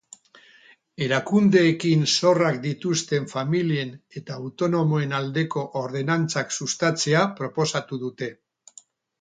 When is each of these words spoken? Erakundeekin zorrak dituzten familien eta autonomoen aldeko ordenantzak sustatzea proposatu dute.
Erakundeekin 1.07 2.05
zorrak 2.13 2.57
dituzten 2.63 3.27
familien 3.33 3.93
eta 4.21 4.39
autonomoen 4.45 5.15
aldeko 5.21 5.67
ordenantzak 5.83 6.59
sustatzea 6.59 7.25
proposatu 7.43 8.05
dute. 8.07 8.33